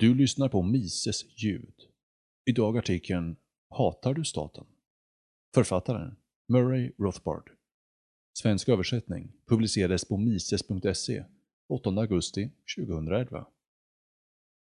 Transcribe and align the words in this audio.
Du 0.00 0.14
lyssnar 0.14 0.48
på 0.48 0.62
Mises 0.62 1.24
ljud. 1.42 1.74
Idag 2.44 2.78
artikeln 2.78 3.36
Hatar 3.70 4.14
du 4.14 4.24
staten? 4.24 4.66
Författaren 5.54 6.16
Murray 6.48 6.92
Rothbard. 6.98 7.50
Svensk 8.32 8.68
översättning 8.68 9.32
publicerades 9.48 10.08
på 10.08 10.16
mises.se 10.16 11.24
8 11.68 11.90
augusti 11.90 12.50
2011. 12.76 13.46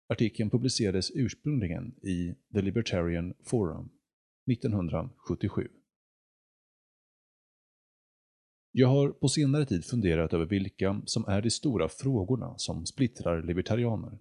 Artikeln 0.09 0.51
publicerades 0.51 1.11
ursprungligen 1.15 1.95
i 2.03 2.35
The 2.55 2.63
Libertarian 2.63 3.35
Forum 3.43 3.91
1977. 4.53 5.69
Jag 8.73 8.89
har 8.89 9.11
på 9.11 9.29
senare 9.29 9.67
tid 9.67 9.85
funderat 9.85 10.33
över 10.33 10.47
vilka 10.47 11.03
som 11.07 11.25
är 11.25 11.43
de 11.43 11.51
stora 11.51 11.89
frågorna 11.89 12.59
som 12.59 12.87
splittrar 12.87 13.43
libertarianer. 13.43 14.19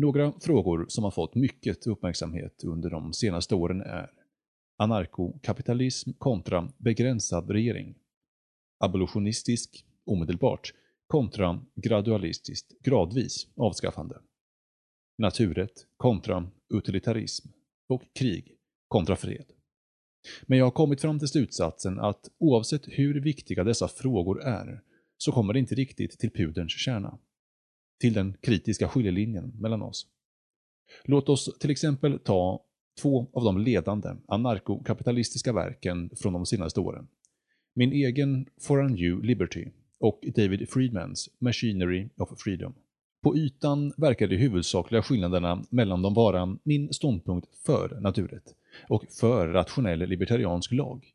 Några 0.00 0.32
frågor 0.40 0.86
som 0.88 1.04
har 1.04 1.10
fått 1.10 1.34
mycket 1.34 1.86
uppmärksamhet 1.86 2.64
under 2.64 2.90
de 2.90 3.12
senaste 3.12 3.54
åren 3.54 3.80
är 3.80 4.10
anarkokapitalism 4.78 6.10
kontra 6.18 6.68
begränsad 6.78 7.50
regering, 7.50 7.94
abolitionistisk, 8.78 9.84
omedelbart, 10.06 10.74
kontra 11.06 11.62
gradualistiskt, 11.74 12.82
gradvis 12.82 13.46
avskaffande, 13.56 14.20
naturrätt 15.18 15.86
kontra 15.96 16.50
utilitarism 16.74 17.48
och 17.88 18.02
krig 18.14 18.56
kontra 18.88 19.16
fred. 19.16 19.46
Men 20.42 20.58
jag 20.58 20.66
har 20.66 20.70
kommit 20.70 21.00
fram 21.00 21.18
till 21.18 21.28
slutsatsen 21.28 21.98
att 21.98 22.28
oavsett 22.38 22.82
hur 22.86 23.20
viktiga 23.20 23.64
dessa 23.64 23.88
frågor 23.88 24.42
är, 24.42 24.82
så 25.16 25.32
kommer 25.32 25.52
det 25.52 25.58
inte 25.58 25.74
riktigt 25.74 26.18
till 26.18 26.30
pudelns 26.30 26.72
kärna. 26.72 27.18
Till 28.00 28.12
den 28.12 28.36
kritiska 28.40 28.88
skiljelinjen 28.88 29.52
mellan 29.58 29.82
oss. 29.82 30.06
Låt 31.04 31.28
oss 31.28 31.58
till 31.58 31.70
exempel 31.70 32.18
ta 32.18 32.64
två 33.02 33.26
av 33.32 33.44
de 33.44 33.58
ledande 33.58 34.08
anarkokapitalistiska 34.28 35.52
verken 35.52 36.10
från 36.16 36.32
de 36.32 36.46
senaste 36.46 36.80
åren. 36.80 37.08
Min 37.74 37.92
egen 37.92 38.46
For 38.60 38.84
a 38.84 38.88
New 38.88 39.24
Liberty 39.24 39.66
och 39.98 40.20
David 40.36 40.68
Friedmans 40.68 41.28
Machinery 41.38 42.08
of 42.16 42.40
Freedom. 42.40 42.74
På 43.22 43.36
ytan 43.36 43.92
verkar 43.96 44.28
de 44.28 44.36
huvudsakliga 44.36 45.02
skillnaderna 45.02 45.64
mellan 45.70 46.02
dem 46.02 46.14
vara 46.14 46.56
min 46.62 46.92
ståndpunkt 46.92 47.48
för 47.66 48.00
naturrätt 48.00 48.54
och 48.88 49.04
för 49.20 49.48
rationell 49.48 49.98
libertariansk 49.98 50.72
lag, 50.72 51.06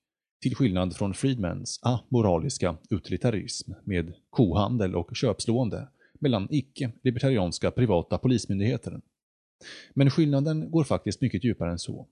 till 0.41 0.55
skillnad 0.55 0.95
från 0.95 1.13
Friedmans 1.13 1.79
amoraliska 1.83 2.77
utilitarism 2.89 3.71
med 3.83 4.13
kohandel 4.29 4.95
och 4.95 5.15
köpslående 5.15 5.87
mellan 6.19 6.47
icke-libertarianska 6.51 7.71
privata 7.71 8.17
polismyndigheter. 8.17 9.01
Men 9.93 10.09
skillnaden 10.09 10.71
går 10.71 10.83
faktiskt 10.83 11.21
mycket 11.21 11.43
djupare 11.43 11.71
än 11.71 11.79
så. 11.79 12.07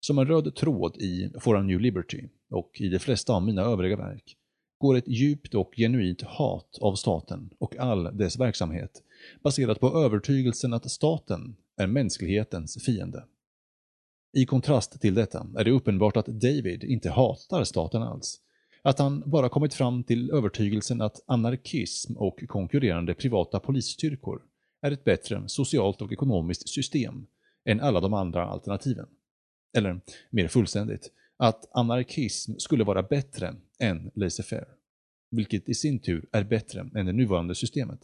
Som 0.00 0.18
en 0.18 0.26
röd 0.26 0.54
tråd 0.54 0.96
i 0.96 1.32
For 1.40 1.56
a 1.56 1.62
New 1.62 1.80
Liberty 1.80 2.28
och 2.50 2.80
i 2.80 2.88
de 2.88 2.98
flesta 2.98 3.32
av 3.32 3.42
mina 3.42 3.62
övriga 3.62 3.96
verk 3.96 4.36
går 4.78 4.96
ett 4.96 5.08
djupt 5.08 5.54
och 5.54 5.72
genuint 5.76 6.22
hat 6.22 6.78
av 6.80 6.94
staten 6.94 7.50
och 7.58 7.76
all 7.76 8.16
dess 8.16 8.38
verksamhet 8.38 9.02
baserat 9.42 9.80
på 9.80 9.98
övertygelsen 10.04 10.72
att 10.72 10.90
staten 10.90 11.56
är 11.76 11.86
mänsklighetens 11.86 12.84
fiende. 12.84 13.24
I 14.36 14.46
kontrast 14.46 15.00
till 15.00 15.14
detta 15.14 15.46
är 15.56 15.64
det 15.64 15.70
uppenbart 15.70 16.16
att 16.16 16.26
David 16.26 16.84
inte 16.84 17.10
hatar 17.10 17.64
staten 17.64 18.02
alls. 18.02 18.40
Att 18.86 18.98
han 18.98 19.22
bara 19.26 19.48
kommit 19.48 19.74
fram 19.74 20.04
till 20.04 20.30
övertygelsen 20.30 21.00
att 21.00 21.24
anarkism 21.26 22.16
och 22.16 22.44
konkurrerande 22.48 23.14
privata 23.14 23.60
polisstyrkor 23.60 24.42
är 24.82 24.90
ett 24.90 25.04
bättre 25.04 25.42
socialt 25.46 26.02
och 26.02 26.12
ekonomiskt 26.12 26.68
system 26.68 27.26
än 27.64 27.80
alla 27.80 28.00
de 28.00 28.14
andra 28.14 28.46
alternativen. 28.46 29.06
Eller, 29.76 30.00
mer 30.30 30.48
fullständigt, 30.48 31.12
att 31.36 31.68
anarkism 31.72 32.52
skulle 32.58 32.84
vara 32.84 33.02
bättre 33.02 33.54
än 33.78 34.10
laissez-faire, 34.14 34.68
vilket 35.30 35.68
i 35.68 35.74
sin 35.74 35.98
tur 35.98 36.26
är 36.32 36.44
bättre 36.44 36.80
än 36.94 37.06
det 37.06 37.12
nuvarande 37.12 37.54
systemet. 37.54 38.00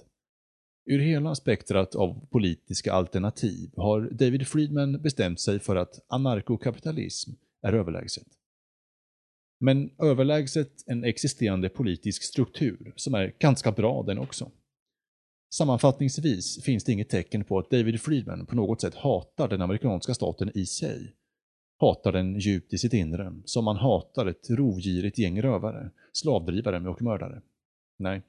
Ur 0.86 0.98
hela 0.98 1.34
spektrat 1.34 1.94
av 1.94 2.26
politiska 2.30 2.92
alternativ 2.92 3.70
har 3.76 4.00
David 4.00 4.46
Friedman 4.46 5.02
bestämt 5.02 5.40
sig 5.40 5.58
för 5.58 5.76
att 5.76 6.04
anarkokapitalism 6.08 7.30
är 7.62 7.72
överlägset. 7.72 8.26
Men 9.60 9.90
överlägset 9.98 10.72
en 10.86 11.04
existerande 11.04 11.68
politisk 11.68 12.22
struktur 12.22 12.92
som 12.96 13.14
är 13.14 13.34
ganska 13.38 13.72
bra 13.72 14.02
den 14.02 14.18
också. 14.18 14.50
Sammanfattningsvis 15.54 16.64
finns 16.64 16.84
det 16.84 16.92
inget 16.92 17.08
tecken 17.08 17.44
på 17.44 17.58
att 17.58 17.70
David 17.70 18.00
Friedman 18.00 18.46
på 18.46 18.56
något 18.56 18.80
sätt 18.80 18.94
hatar 18.94 19.48
den 19.48 19.62
amerikanska 19.62 20.14
staten 20.14 20.50
i 20.54 20.66
sig. 20.66 21.14
Hatar 21.80 22.12
den 22.12 22.38
djupt 22.38 22.72
i 22.72 22.78
sitt 22.78 22.92
inre, 22.92 23.32
som 23.44 23.64
man 23.64 23.76
hatar 23.76 24.26
ett 24.26 24.50
rovgirigt 24.50 25.18
gäng 25.18 25.42
rövare, 25.42 25.90
slavdrivare 26.12 26.88
och 26.88 27.02
mördare. 27.02 27.42
Nej, 27.98 28.22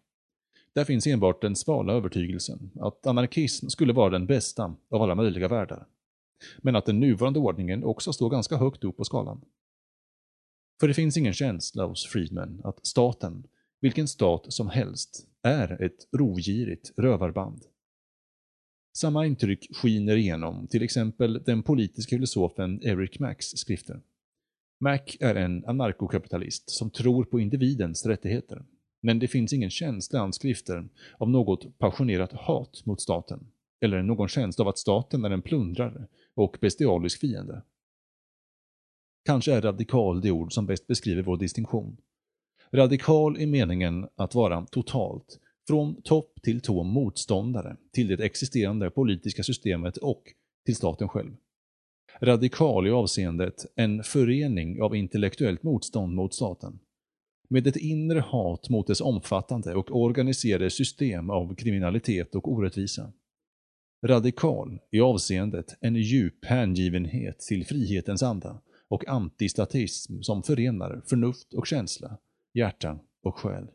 där 0.74 0.84
finns 0.84 1.08
enbart 1.08 1.41
den 1.41 1.56
svala 1.56 1.94
övertygelsen 1.94 2.72
att 2.80 3.08
anarkism 3.08 3.68
skulle 3.68 3.94
vara 3.94 4.09
den 4.09 4.25
bästa 4.25 4.75
av 4.90 5.02
alla 5.02 5.16
möjliga 5.16 5.47
världar. 5.47 5.86
Men 6.58 6.75
att 6.75 6.86
den 6.86 7.00
nuvarande 7.00 7.40
ordningen 7.40 7.84
också 7.84 8.14
står 8.14 8.30
ganska 8.30 8.58
högt 8.58 8.84
upp 8.84 8.97
på 8.97 9.03
skalan. 9.03 9.41
För 10.81 10.88
det 10.88 10.94
finns 10.94 11.18
ingen 11.18 11.34
känsla 11.34 11.86
hos 11.86 12.06
Friedman 12.06 12.62
att 12.64 12.86
staten, 12.86 13.44
vilken 13.81 14.08
stat 14.08 14.53
som 14.53 14.69
helst, 14.69 15.28
är 15.44 15.81
ett 15.81 16.08
rovgirigt 16.18 16.92
rövarband. 16.97 17.62
Samma 18.97 19.25
intryck 19.25 19.75
skiner 19.75 20.16
igenom 20.16 20.68
till 20.68 20.84
exempel 20.84 21.44
den 21.46 21.64
politiska 21.64 22.16
filosofen 22.16 22.84
Eric 22.84 23.20
Macs 23.20 23.46
skrifter. 23.46 24.02
Mac 24.80 25.00
är 25.20 25.36
en 25.36 25.66
anarkokapitalist 25.66 26.70
som 26.70 26.90
tror 26.90 27.24
på 27.24 27.40
individens 27.40 28.06
rättigheter 28.06 28.66
men 29.02 29.20
det 29.20 29.28
finns 29.28 29.53
ingen 29.53 29.70
känsla 29.70 30.20
i 30.20 30.22
hans 30.22 30.36
skrifter 30.36 30.90
av 31.18 31.30
något 31.30 31.78
passionerat 31.78 32.34
hat 32.34 32.86
mot 32.86 33.02
staten, 33.02 33.47
eller 33.81 34.02
någon 34.02 34.28
känsla 34.28 34.64
av 34.64 34.70
att 34.70 34.78
staten 34.78 35.25
är 35.25 35.30
en 35.30 35.41
plundrare 35.41 36.08
och 36.34 36.58
bestialisk 36.62 37.20
fiende. 37.20 37.62
Kanske 39.26 39.54
är 39.54 39.62
radikal 39.62 40.22
det 40.22 40.32
ord 40.32 40.54
som 40.54 40.66
bäst 40.66 40.88
beskriver 40.88 41.24
vår 41.24 41.38
distinktion. 41.38 41.98
Radikal 42.74 43.38
i 43.38 43.46
meningen 43.46 44.08
att 44.16 44.36
vara 44.36 44.66
totalt, 44.66 45.40
från 45.68 46.02
topp 46.02 46.42
till 46.44 46.62
tå 46.62 46.84
motståndare 46.84 47.78
till 47.94 48.08
det 48.08 48.26
existerande 48.26 48.90
politiska 48.90 49.44
systemet 49.44 49.98
och 49.98 50.24
till 50.66 50.76
staten 50.76 51.09
själv. 51.09 51.36
Radikal 52.22 52.88
i 52.88 52.92
avseendet 52.92 53.66
en 53.76 54.04
förening 54.04 54.82
av 54.82 54.96
intellektuellt 54.96 55.64
motstånd 55.64 56.16
mot 56.16 56.34
staten 56.34 56.80
med 57.50 57.68
ett 57.68 57.76
inre 57.76 58.20
hat 58.20 58.70
mot 58.70 58.88
dess 58.88 59.02
omfattande 59.02 59.76
och 59.76 59.96
organiserade 60.02 60.70
system 60.70 61.30
av 61.30 61.56
kriminalitet 61.56 62.36
och 62.36 62.52
orättvisa. 62.52 63.12
Radikal 64.06 64.80
i 64.92 65.00
avseendet 65.00 65.78
en 65.82 65.96
djup 65.96 66.46
hängivenhet 66.46 67.40
till 67.40 67.66
frihetens 67.66 68.24
anda 68.24 68.62
och 68.91 69.07
antistatism 69.07 70.22
som 70.22 70.44
förenar 70.44 71.02
förnuft 71.06 71.53
och 71.53 71.68
känsla, 71.68 72.18
hjärta 72.53 73.00
och 73.24 73.40
själ. 73.40 73.68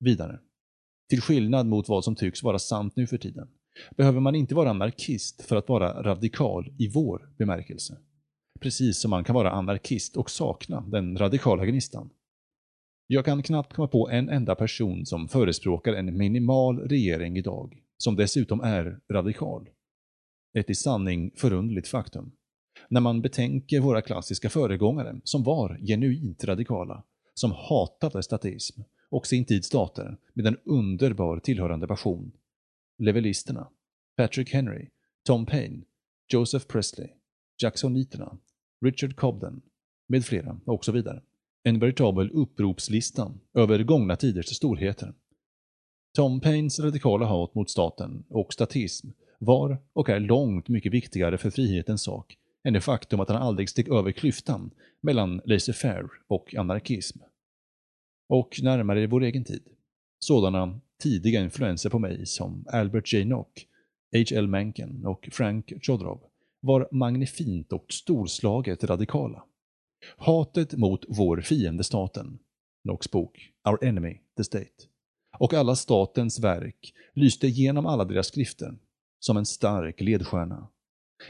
Vidare. 0.00 0.40
Till 1.08 1.20
skillnad 1.20 1.66
mot 1.66 1.88
vad 1.88 2.04
som 2.04 2.16
tycks 2.16 2.42
vara 2.42 2.58
sant 2.58 2.96
nu 2.96 3.06
för 3.06 3.18
tiden, 3.18 3.48
behöver 3.96 4.20
man 4.20 4.34
inte 4.34 4.54
vara 4.54 4.70
anarkist 4.70 5.42
för 5.42 5.56
att 5.56 5.68
vara 5.68 6.02
radikal 6.02 6.74
i 6.78 6.88
vår 6.88 7.34
bemärkelse. 7.38 7.98
Precis 8.60 9.00
som 9.00 9.10
man 9.10 9.24
kan 9.24 9.34
vara 9.34 9.50
anarkist 9.50 10.16
och 10.16 10.30
sakna 10.30 10.80
den 10.80 11.18
radikala 11.18 11.66
gnistan. 11.66 12.10
Jag 13.06 13.24
kan 13.24 13.42
knappt 13.42 13.72
komma 13.72 13.88
på 13.88 14.10
en 14.10 14.28
enda 14.28 14.54
person 14.54 15.06
som 15.06 15.28
förespråkar 15.28 15.92
en 15.92 16.16
minimal 16.16 16.78
regering 16.78 17.36
idag, 17.36 17.82
som 17.96 18.16
dessutom 18.16 18.60
är 18.60 19.00
radikal. 19.12 19.68
Ett 20.58 20.70
i 20.70 20.74
sanning 20.74 21.30
förundligt 21.36 21.88
faktum. 21.88 22.32
När 22.88 23.00
man 23.00 23.22
betänker 23.22 23.80
våra 23.80 24.02
klassiska 24.02 24.50
föregångare 24.50 25.20
som 25.24 25.42
var 25.42 25.78
genuint 25.86 26.44
radikala, 26.44 27.04
som 27.34 27.52
hatade 27.52 28.22
statism 28.22 28.80
och 29.10 29.26
sin 29.26 29.44
tids 29.44 29.66
stater 29.66 30.16
med 30.34 30.46
en 30.46 30.56
underbar 30.64 31.40
tillhörande 31.40 31.86
passion. 31.86 32.32
Levelisterna, 32.98 33.68
Patrick 34.16 34.52
Henry, 34.54 34.88
Tom 35.24 35.46
Paine, 35.46 35.84
Joseph 36.32 36.66
Presley, 36.66 37.08
Jacksoniterna, 37.62 38.38
Richard 38.84 39.16
Cobden 39.16 39.60
med 40.08 40.24
flera 40.24 40.60
och 40.64 40.84
så 40.84 40.92
vidare 40.92 41.22
en 41.62 41.78
veritabel 41.78 42.30
uppropslista 42.30 43.34
över 43.54 43.82
gångna 43.82 44.16
tiders 44.16 44.46
storheter. 44.46 45.14
Tom 46.14 46.40
Paines 46.40 46.80
radikala 46.80 47.26
hat 47.26 47.54
mot 47.54 47.70
staten 47.70 48.24
och 48.28 48.52
statism 48.52 49.08
var 49.38 49.78
och 49.92 50.08
är 50.08 50.20
långt 50.20 50.68
mycket 50.68 50.92
viktigare 50.92 51.38
för 51.38 51.50
frihetens 51.50 52.02
sak 52.02 52.36
än 52.64 52.72
det 52.72 52.80
faktum 52.80 53.20
att 53.20 53.28
han 53.28 53.42
aldrig 53.42 53.68
steg 53.68 53.88
över 53.88 54.12
klyftan 54.12 54.70
mellan 55.00 55.40
laissez-faire 55.40 56.08
och 56.28 56.54
anarkism. 56.54 57.18
Och 58.28 58.60
närmare 58.62 59.02
i 59.02 59.06
vår 59.06 59.22
egen 59.22 59.44
tid. 59.44 59.62
Sådana 60.18 60.80
tidiga 61.02 61.40
influenser 61.40 61.90
på 61.90 61.98
mig 61.98 62.26
som 62.26 62.64
Albert 62.72 63.12
J. 63.12 63.24
Nock, 63.24 63.66
H.L. 64.12 64.48
Mencken 64.48 65.06
och 65.06 65.28
Frank 65.32 65.72
Chodrov 65.82 66.20
var 66.60 66.88
magnifint 66.92 67.72
och 67.72 67.86
storslaget 67.88 68.84
radikala. 68.84 69.44
Hatet 70.16 70.76
mot 70.76 71.04
vår 71.08 71.40
fiende 71.40 71.84
staten, 71.84 72.38
Knox 72.82 73.10
bok 73.10 73.52
Our 73.68 73.84
Enemy, 73.84 74.20
the 74.36 74.44
State, 74.44 74.84
och 75.38 75.54
alla 75.54 75.76
statens 75.76 76.38
verk 76.38 76.94
lyste 77.14 77.48
genom 77.48 77.86
alla 77.86 78.04
deras 78.04 78.26
skrifter 78.26 78.78
som 79.20 79.36
en 79.36 79.46
stark 79.46 80.00
ledstjärna. 80.00 80.68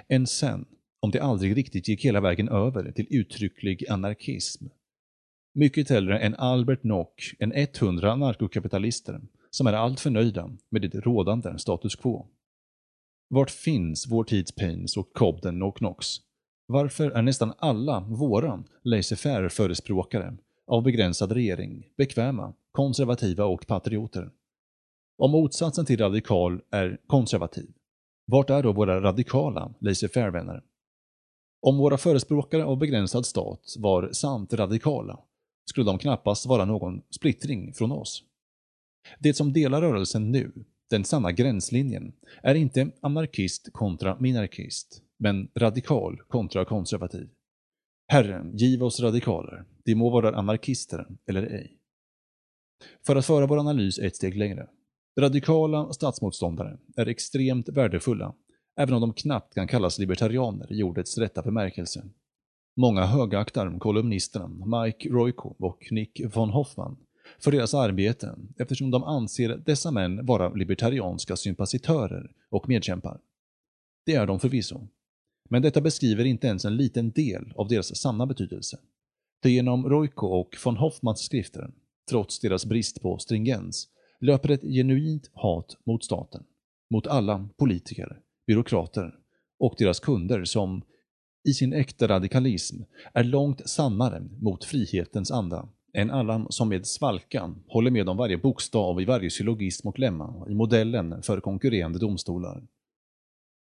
Än 0.09 0.27
sen, 0.27 0.67
om 1.01 1.11
det 1.11 1.21
aldrig 1.21 1.57
riktigt 1.57 1.89
gick 1.89 2.05
hela 2.05 2.21
vägen 2.21 2.49
över 2.49 2.93
till 2.93 3.07
uttrycklig 3.11 3.91
anarkism. 3.91 4.67
Mycket 5.55 5.91
hellre 5.91 6.19
än 6.19 6.35
Albert 6.35 6.85
Nock 6.85 7.35
än 7.39 7.53
100 7.53 8.17
narkokapitalister 8.17 9.21
som 9.51 9.67
är 9.67 9.73
alltför 9.73 10.11
nöjda 10.11 10.51
med 10.71 10.83
det 10.83 11.01
rådande 11.01 11.59
status 11.59 11.97
quo. 11.97 12.27
Vart 13.29 13.51
finns 13.51 14.07
vår 14.11 14.25
tids 14.25 14.53
Pains 14.53 14.97
och 14.97 15.13
Cobden 15.13 15.63
och 15.63 15.77
Knox? 15.77 16.07
Varför 16.67 17.11
är 17.11 17.23
nästan 17.23 17.53
alla 17.59 18.01
våra 18.01 18.65
laissez-faire-förespråkare 18.85 20.37
av 20.67 20.83
begränsad 20.83 21.33
regering 21.33 21.87
bekväma, 21.97 22.55
konservativa 22.73 23.45
och 23.45 23.67
patrioter? 23.67 24.31
Om 25.19 25.31
motsatsen 25.31 25.87
till 25.87 26.01
radikal 26.01 26.61
är 26.71 26.99
konservativ, 27.07 27.71
vart 28.27 28.51
är 28.51 28.63
då 28.63 28.73
våra 28.73 29.01
radikala 29.01 29.75
laissez-faire-vänner? 29.81 30.63
Om 31.61 31.79
våra 31.79 31.99
förespråkare 31.99 32.65
av 32.65 32.79
begränsad 32.79 33.27
stat 33.27 33.75
var 33.79 34.13
sant 34.13 34.53
radikala, 34.53 35.21
skulle 35.71 35.87
de 35.87 35.99
knappast 35.99 36.47
vara 36.47 36.65
någon 36.65 37.03
splittring 37.11 37.75
från 37.75 37.93
oss. 37.93 38.25
Det 39.19 39.35
som 39.35 39.53
delar 39.53 39.81
rörelsen 39.81 40.31
nu, 40.31 40.53
den 40.91 41.05
sanna 41.05 41.33
gränslinjen, 41.33 42.13
är 42.43 42.55
inte 42.55 42.91
anarkist 43.01 43.69
kontra 43.73 44.17
minarkist, 44.21 45.03
men 45.19 45.49
radikal 45.55 46.17
kontra 46.29 46.65
konservativ. 46.65 47.29
Herren, 48.09 48.57
giv 48.57 48.83
oss 48.83 49.01
radikaler, 49.01 49.65
de 49.85 49.95
må 49.95 50.11
vara 50.11 50.37
anarkister 50.37 51.07
eller 51.27 51.43
ej. 51.43 51.79
För 53.07 53.17
att 53.17 53.27
föra 53.27 53.47
vår 53.47 53.59
analys 53.59 53.99
ett 53.99 54.17
steg 54.17 54.37
längre. 54.37 54.69
Radikala 55.21 55.93
statsmotståndare 55.93 56.79
är 56.97 57.07
extremt 57.07 57.69
värdefulla, 57.69 58.35
även 58.79 58.95
om 58.95 59.01
de 59.01 59.13
knappt 59.13 59.55
kan 59.55 59.69
kallas 59.69 59.99
libertarianer 59.99 60.73
i 60.73 60.83
ordets 60.83 61.19
rätta 61.19 61.43
bemärkelse. 61.43 62.05
Många 62.77 63.07
högaktar 63.07 63.79
kolumnisterna 63.79 64.49
Mike 64.49 65.09
Royko 65.09 65.55
och 65.59 65.89
Nick 65.91 66.21
von 66.35 66.51
Hoffman 66.51 66.97
för 67.39 67.51
deras 67.51 67.75
arbete 67.75 68.39
eftersom 68.59 68.91
de 68.91 69.05
anser 69.05 69.63
dessa 69.67 69.91
män 69.91 70.27
vara 70.27 70.49
libertarianska 70.49 71.37
sympatisörer 71.37 72.31
och 72.51 72.69
medkämpar. 72.69 73.21
Det 74.07 74.15
är 74.15 74.27
de 74.27 74.41
förvisso. 74.41 74.81
Men 75.51 75.63
detta 75.63 75.81
beskriver 75.81 76.25
inte 76.25 76.47
ens 76.47 76.65
en 76.65 76.77
liten 76.77 77.11
del 77.11 77.53
av 77.57 77.69
deras 77.69 77.97
sanna 77.97 78.27
betydelse. 78.27 78.79
För 79.43 79.49
genom 79.49 79.89
Royko 79.89 80.27
och 80.27 80.57
von 80.65 80.77
Hoffmans 80.77 81.21
skrifter, 81.21 81.71
trots 82.11 82.41
deras 82.41 82.67
brist 82.67 83.03
på 83.03 83.19
stringens, 83.19 83.89
löper 84.21 84.51
ett 84.51 84.63
genuint 84.63 85.31
hat 85.33 85.77
mot 85.87 86.05
staten, 86.05 86.45
mot 86.91 87.07
alla 87.07 87.49
politiker, 87.57 88.21
byråkrater 88.49 89.15
och 89.59 89.75
deras 89.79 90.01
kunder 90.01 90.45
som, 90.45 90.83
i 91.49 91.53
sin 91.53 91.73
äkta 91.73 92.09
radikalism, 92.09 92.83
är 93.15 93.25
långt 93.25 93.69
sannare 93.69 94.23
mot 94.41 94.65
frihetens 94.65 95.31
anda 95.31 95.69
än 95.93 96.11
alla 96.11 96.47
som 96.51 96.69
med 96.69 96.87
svalkan 96.87 97.63
håller 97.69 97.91
med 97.91 98.09
om 98.09 98.17
varje 98.17 98.39
bokstav 98.39 99.01
i 99.01 99.05
varje 99.05 99.31
syllogism 99.31 99.89
och 99.89 99.99
lemma 99.99 100.47
i 100.49 100.55
modellen 100.55 101.23
för 101.23 101.41
konkurrerande 101.41 101.99
domstolar. 101.99 102.67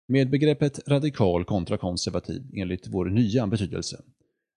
Med 0.07 0.29
begreppet 0.29 0.87
radikal 0.87 1.45
kontra 1.45 1.77
konservativ 1.77 2.43
enligt 2.53 2.87
vår 2.87 3.05
nya 3.05 3.47
betydelse, 3.47 4.01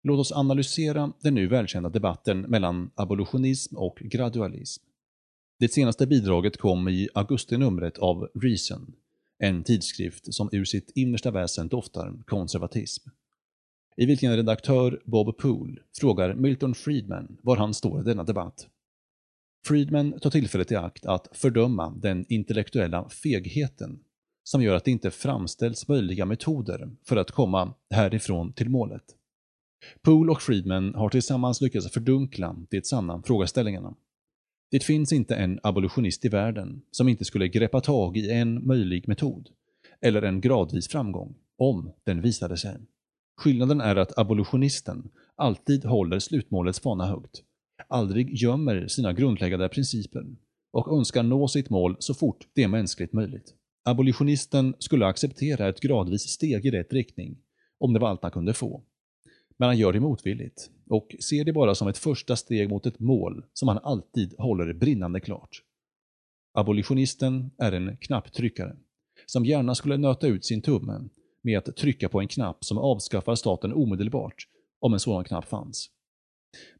låt 0.02 0.18
oss 0.18 0.32
analysera 0.32 1.12
den 1.22 1.34
nu 1.34 1.46
välkända 1.46 1.88
debatten 1.88 2.40
mellan 2.40 2.90
abolitionism 2.94 3.76
och 3.76 3.98
gradualism. 4.00 4.84
Det 5.58 5.68
senaste 5.68 6.06
bidraget 6.06 6.56
kom 6.56 6.88
i 6.88 7.08
augustinumret 7.14 7.98
av 7.98 8.28
Reason, 8.34 8.92
en 9.44 9.64
tidskrift 9.64 10.34
som 10.34 10.48
ur 10.52 10.64
sitt 10.64 10.90
innersta 10.94 11.30
väsen 11.30 11.68
doftar 11.68 12.22
konservatism 12.26 13.08
i 13.96 14.06
vilken 14.06 14.36
redaktör 14.36 15.02
Bob 15.04 15.38
Poole 15.38 15.80
frågar 15.98 16.34
Milton 16.34 16.74
Friedman 16.74 17.36
var 17.42 17.56
han 17.56 17.74
står 17.74 18.00
i 18.00 18.04
denna 18.04 18.24
debatt. 18.24 18.66
Friedman 19.66 20.20
tar 20.20 20.30
tillfället 20.30 20.72
i 20.72 20.76
akt 20.76 21.06
att 21.06 21.28
fördöma 21.32 21.90
den 21.90 22.24
intellektuella 22.28 23.08
fegheten 23.08 23.98
som 24.42 24.62
gör 24.62 24.74
att 24.74 24.84
det 24.84 24.90
inte 24.90 25.10
framställs 25.10 25.88
möjliga 25.88 26.26
metoder 26.26 26.90
för 27.04 27.16
att 27.16 27.30
komma 27.30 27.74
härifrån 27.90 28.52
till 28.52 28.68
målet. 28.68 29.04
Poole 30.02 30.32
och 30.32 30.42
Friedman 30.42 30.94
har 30.94 31.08
tillsammans 31.08 31.60
lyckats 31.60 31.92
fördunkla 31.92 32.56
de 32.70 32.82
sanna 32.82 33.22
frågeställningarna. 33.22 33.94
Det 34.74 34.84
finns 34.84 35.12
inte 35.12 35.34
en 35.34 35.60
abolitionist 35.62 36.24
i 36.24 36.28
världen 36.28 36.82
som 36.90 37.08
inte 37.08 37.24
skulle 37.24 37.48
greppa 37.48 37.80
tag 37.80 38.16
i 38.16 38.30
en 38.30 38.66
möjlig 38.66 39.08
metod, 39.08 39.48
eller 40.00 40.22
en 40.22 40.40
gradvis 40.40 40.88
framgång, 40.88 41.34
om 41.58 41.92
den 42.04 42.20
visade 42.20 42.56
sig. 42.56 42.76
Skillnaden 43.36 43.80
är 43.80 43.96
att 43.96 44.18
abolitionisten 44.18 45.10
alltid 45.36 45.84
håller 45.84 46.18
slutmålets 46.18 46.80
fana 46.80 47.06
högt, 47.06 47.42
aldrig 47.88 48.34
gömmer 48.34 48.88
sina 48.88 49.12
grundläggande 49.12 49.68
principer 49.68 50.26
och 50.72 50.98
önskar 50.98 51.22
nå 51.22 51.48
sitt 51.48 51.70
mål 51.70 51.96
så 51.98 52.14
fort 52.14 52.48
det 52.54 52.62
är 52.62 52.68
mänskligt 52.68 53.12
möjligt. 53.12 53.54
Abolitionisten 53.84 54.74
skulle 54.78 55.06
acceptera 55.06 55.68
ett 55.68 55.80
gradvis 55.80 56.22
steg 56.22 56.66
i 56.66 56.70
rätt 56.70 56.92
riktning, 56.92 57.38
om 57.78 57.92
det 57.92 57.98
var 57.98 58.08
allt 58.08 58.22
han 58.22 58.32
kunde 58.32 58.54
få. 58.54 58.82
Men 59.56 59.66
han 59.66 59.78
gör 59.78 59.92
det 59.92 60.00
motvilligt 60.00 60.70
och 60.88 61.16
ser 61.20 61.44
det 61.44 61.52
bara 61.52 61.74
som 61.74 61.88
ett 61.88 61.98
första 61.98 62.36
steg 62.36 62.68
mot 62.70 62.86
ett 62.86 63.00
mål 63.00 63.44
som 63.52 63.68
han 63.68 63.78
alltid 63.78 64.34
håller 64.38 64.72
brinnande 64.72 65.20
klart. 65.20 65.62
Abolitionisten 66.52 67.50
är 67.58 67.72
en 67.72 67.96
knapptryckare, 67.96 68.76
som 69.26 69.44
gärna 69.44 69.74
skulle 69.74 69.96
nöta 69.96 70.26
ut 70.26 70.44
sin 70.44 70.62
tumme 70.62 71.08
med 71.42 71.58
att 71.58 71.76
trycka 71.76 72.08
på 72.08 72.20
en 72.20 72.28
knapp 72.28 72.64
som 72.64 72.78
avskaffar 72.78 73.34
staten 73.34 73.72
omedelbart, 73.72 74.48
om 74.80 74.92
en 74.92 75.00
sådan 75.00 75.24
knapp 75.24 75.44
fanns. 75.44 75.90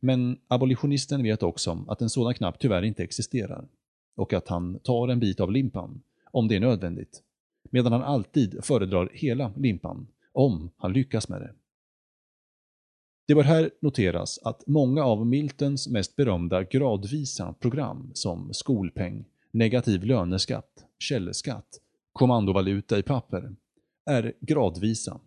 Men 0.00 0.38
abolitionisten 0.48 1.22
vet 1.22 1.42
också 1.42 1.84
att 1.88 2.02
en 2.02 2.10
sådan 2.10 2.34
knapp 2.34 2.58
tyvärr 2.58 2.82
inte 2.82 3.02
existerar 3.02 3.68
och 4.16 4.32
att 4.32 4.48
han 4.48 4.78
tar 4.78 5.08
en 5.08 5.20
bit 5.20 5.40
av 5.40 5.52
limpan, 5.52 6.02
om 6.30 6.48
det 6.48 6.56
är 6.56 6.60
nödvändigt, 6.60 7.22
medan 7.70 7.92
han 7.92 8.02
alltid 8.02 8.64
föredrar 8.64 9.10
hela 9.12 9.52
limpan, 9.56 10.06
om 10.32 10.70
han 10.76 10.93
lyckas 10.93 11.29
med 11.29 11.40
det. 11.40 11.55
Det 13.26 13.34
bör 13.34 13.43
här 13.43 13.70
noteras 13.81 14.38
att 14.43 14.66
många 14.66 15.04
av 15.04 15.26
Miltons 15.26 15.88
mest 15.88 16.16
berömda 16.16 16.62
gradvisa 16.62 17.54
program 17.60 18.10
som 18.14 18.54
skolpeng, 18.54 19.24
negativ 19.50 20.04
löneskatt, 20.04 20.84
källskatt, 20.98 21.81
kommandovaluta 22.12 22.98
i 22.98 23.02
papper 23.02 23.56
är 24.06 24.32
gradvisa, 24.40 25.20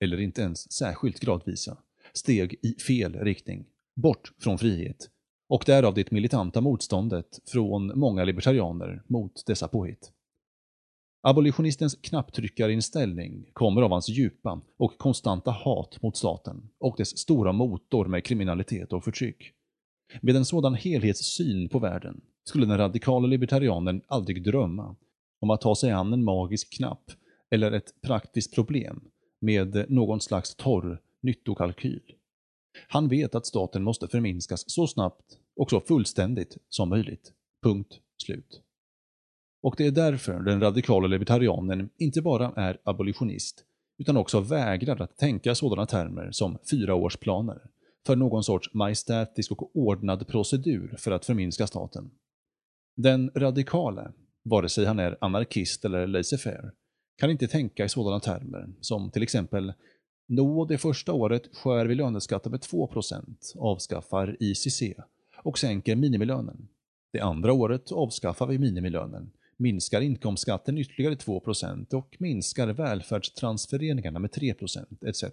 eller 0.00 0.20
inte 0.20 0.42
ens 0.42 0.72
särskilt 0.72 1.20
gradvisa, 1.20 1.76
steg 2.12 2.54
i 2.62 2.74
fel 2.74 3.14
riktning, 3.14 3.66
bort 3.96 4.32
från 4.38 4.58
frihet, 4.58 5.10
och 5.48 5.62
därav 5.66 5.94
det 5.94 6.10
militanta 6.10 6.60
motståndet 6.60 7.40
från 7.46 7.98
många 7.98 8.24
libertarianer 8.24 9.02
mot 9.06 9.46
dessa 9.46 9.68
påhitt. 9.68 10.12
Abolitionistens 11.20 11.94
knapptryckarinställning 11.94 13.50
kommer 13.52 13.82
av 13.82 13.90
hans 13.90 14.08
djupa 14.08 14.60
och 14.76 14.98
konstanta 14.98 15.50
hat 15.50 16.02
mot 16.02 16.16
staten 16.16 16.68
och 16.78 16.94
dess 16.98 17.18
stora 17.18 17.52
motor 17.52 18.06
med 18.06 18.24
kriminalitet 18.24 18.92
och 18.92 19.04
förtryck. 19.04 19.52
Med 20.20 20.36
en 20.36 20.44
sådan 20.44 20.74
helhetssyn 20.74 21.68
på 21.68 21.78
världen 21.78 22.20
skulle 22.44 22.66
den 22.66 22.78
radikala 22.78 23.26
libertarianen 23.26 24.02
aldrig 24.06 24.44
drömma 24.44 24.96
om 25.40 25.50
att 25.50 25.60
ta 25.60 25.74
sig 25.74 25.90
an 25.90 26.12
en 26.12 26.24
magisk 26.24 26.76
knapp 26.76 27.10
eller 27.50 27.72
ett 27.72 28.00
praktiskt 28.02 28.54
problem 28.54 29.00
med 29.40 29.86
någon 29.88 30.20
slags 30.20 30.54
torr 30.54 31.00
nyttokalkyl. 31.20 32.14
Han 32.88 33.08
vet 33.08 33.34
att 33.34 33.46
staten 33.46 33.82
måste 33.82 34.08
förminskas 34.08 34.64
så 34.66 34.86
snabbt 34.86 35.38
och 35.56 35.70
så 35.70 35.80
fullständigt 35.80 36.56
som 36.68 36.88
möjligt. 36.88 37.32
Punkt 37.62 38.00
slut. 38.22 38.62
Och 39.68 39.74
det 39.76 39.86
är 39.86 39.90
därför 39.90 40.40
den 40.40 40.60
radikala 40.60 41.06
libertarianen 41.06 41.90
inte 41.98 42.22
bara 42.22 42.52
är 42.56 42.78
abolitionist, 42.84 43.64
utan 43.98 44.16
också 44.16 44.40
vägrar 44.40 45.02
att 45.02 45.16
tänka 45.16 45.54
sådana 45.54 45.86
termer 45.86 46.28
som 46.32 46.58
fyraårsplaner 46.70 47.58
för 48.06 48.16
någon 48.16 48.44
sorts 48.44 48.74
majestätisk 48.74 49.52
och 49.52 49.76
ordnad 49.76 50.28
procedur 50.28 50.94
för 50.98 51.10
att 51.10 51.24
förminska 51.26 51.66
staten. 51.66 52.10
Den 52.96 53.30
radikale, 53.34 54.12
vare 54.44 54.68
sig 54.68 54.84
han 54.84 54.98
är 54.98 55.18
anarkist 55.20 55.84
eller 55.84 56.06
laissez-faire, 56.06 56.70
kan 57.18 57.30
inte 57.30 57.48
tänka 57.48 57.84
i 57.84 57.88
sådana 57.88 58.20
termer 58.20 58.68
som 58.80 59.10
till 59.10 59.22
exempel 59.22 59.72
Nå, 60.28 60.64
det 60.64 60.78
första 60.78 61.12
året 61.12 61.56
skär 61.56 61.86
vi 61.86 61.94
löneskatten 61.94 62.52
med 62.52 62.60
2%, 62.60 63.36
avskaffar 63.58 64.36
ICC 64.40 64.82
och 65.42 65.58
sänker 65.58 65.96
minimilönen. 65.96 66.68
Det 67.12 67.20
andra 67.20 67.52
året 67.52 67.92
avskaffar 67.92 68.46
vi 68.46 68.58
minimilönen, 68.58 69.30
minskar 69.58 70.00
inkomstskatten 70.00 70.78
ytterligare 70.78 71.14
2% 71.14 71.94
och 71.94 72.16
minskar 72.18 72.68
välfärdstransfereringarna 72.68 74.18
med 74.18 74.30
3% 74.30 75.08
etc. 75.08 75.24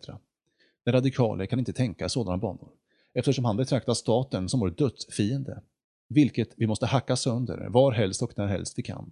Den 0.86 0.94
radikale 0.94 1.48
kan 1.48 1.60
inte 1.60 1.74
tänka 1.74 2.06
i 2.06 2.10
sådana 2.10 2.38
banor, 2.38 2.70
eftersom 3.14 3.46
han 3.46 3.58
betraktar 3.58 3.94
staten 3.94 4.50
som 4.50 4.60
vår 4.60 4.70
dödsfiende, 4.70 5.62
vilket 6.10 6.54
vi 6.58 6.68
måste 6.68 6.86
hacka 6.86 7.16
sönder 7.16 7.68
var 7.70 7.92
helst 7.92 8.22
och 8.22 8.38
när 8.38 8.48
helst 8.48 8.80
vi 8.80 8.84
kan. 8.84 9.12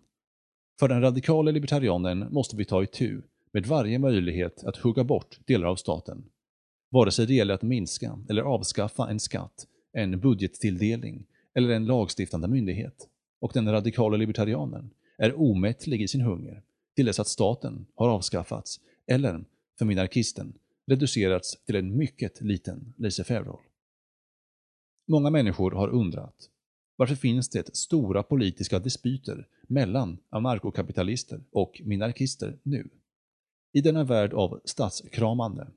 För 0.79 0.88
den 0.88 1.01
radikala 1.01 1.51
libertarianen 1.51 2.34
måste 2.34 2.55
vi 2.55 2.65
ta 2.65 2.84
itu 2.84 3.22
med 3.51 3.65
varje 3.65 4.00
möjlighet 4.00 4.63
att 4.63 4.77
hugga 4.77 5.03
bort 5.03 5.39
delar 5.46 5.67
av 5.67 5.75
staten. 5.75 6.24
Vare 6.89 7.12
sig 7.12 7.27
det 7.27 7.34
gäller 7.34 7.53
att 7.53 7.62
minska 7.62 8.20
eller 8.29 8.41
avskaffa 8.41 9.10
en 9.10 9.20
skatt, 9.20 9.67
en 9.93 10.20
budgettilldelning 10.20 11.25
eller 11.53 11.70
en 11.70 11.86
lagstiftande 11.86 12.48
myndighet. 12.48 13.10
Och 13.39 13.51
den 13.53 13.72
radikala 13.72 14.17
libertarianen 14.17 14.89
är 15.24 15.39
omättlig 15.39 16.01
i 16.01 16.08
sin 16.08 16.22
hunger 16.22 16.63
till 16.96 17.06
dess 17.06 17.20
att 17.20 17.27
staten 17.27 17.86
har 17.96 18.10
avskaffats 18.10 18.80
eller, 19.08 19.46
för 19.77 19.86
minarkisten, 19.86 20.53
reducerats 20.86 21.65
till 21.65 21.75
en 21.75 21.98
mycket 21.98 22.42
liten 22.42 22.94
laissez-faire-roll. 22.98 23.62
Många 25.08 25.30
människor 25.30 25.72
har 25.72 25.89
undrat 25.89 26.50
varför 26.96 27.15
finns 27.15 27.50
det 27.50 27.75
stora 27.75 28.24
politiska 28.24 28.80
dispyter 28.80 29.48
mellan 29.68 30.18
anarkokapitalister 30.30 31.42
och 31.51 31.82
minarkister 31.86 32.58
nu? 32.63 32.89
I 33.74 33.82
denna 33.82 34.03
värld 34.03 34.34
av 34.34 34.62
statskramande, 34.65 35.68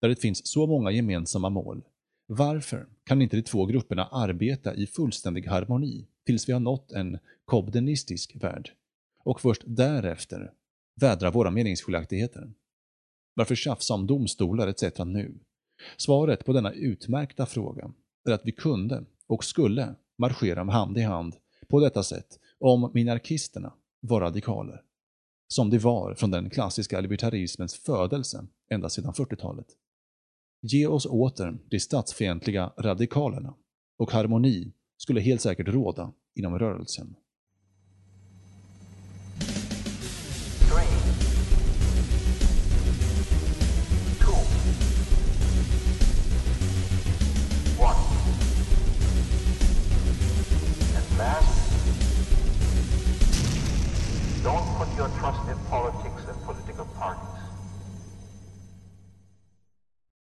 där 0.00 0.08
det 0.08 0.16
finns 0.16 0.46
så 0.46 0.66
många 0.66 0.90
gemensamma 0.90 1.50
mål, 1.50 1.82
varför 2.26 2.86
kan 3.04 3.22
inte 3.22 3.36
de 3.36 3.42
två 3.42 3.66
grupperna 3.66 4.06
arbeta 4.06 4.74
i 4.74 4.86
fullständig 4.86 5.46
harmoni 5.46 6.06
tills 6.26 6.48
vi 6.48 6.52
har 6.52 6.60
nått 6.60 6.92
en 6.92 7.18
kobdenistisk 7.44 8.36
värld? 8.42 8.72
Och 9.24 9.40
först 9.40 9.62
därefter 9.66 10.52
vädra 11.00 11.30
våra 11.30 11.50
meningsskiljaktigheter? 11.50 12.52
Varför 13.34 13.54
tjafsa 13.54 13.94
om 13.94 14.06
domstolar 14.06 14.68
etc. 14.68 14.98
nu? 14.98 15.38
Svaret 15.96 16.44
på 16.44 16.52
denna 16.52 16.72
utmärkta 16.72 17.46
fråga 17.46 17.92
är 18.28 18.32
att 18.32 18.46
vi 18.46 18.52
kunde 18.52 19.04
och 19.26 19.44
skulle 19.44 19.94
marschera 20.18 20.72
hand 20.72 20.98
i 20.98 21.02
hand 21.02 21.36
på 21.68 21.80
detta 21.80 22.02
sätt 22.02 22.38
om 22.58 22.90
minarkisterna 22.94 23.72
var 24.00 24.20
radikaler. 24.20 24.82
Som 25.48 25.70
de 25.70 25.78
var 25.78 26.14
från 26.14 26.30
den 26.30 26.50
klassiska 26.50 27.00
libertarismens 27.00 27.74
födelse 27.74 28.46
ända 28.70 28.88
sedan 28.88 29.12
40-talet. 29.12 29.66
Ge 30.62 30.86
oss 30.86 31.06
åter 31.06 31.58
de 31.70 31.80
statsfientliga 31.80 32.72
radikalerna 32.78 33.54
och 33.98 34.12
harmoni 34.12 34.72
skulle 34.96 35.20
helt 35.20 35.40
säkert 35.40 35.68
råda 35.68 36.12
inom 36.34 36.58
rörelsen. 36.58 37.16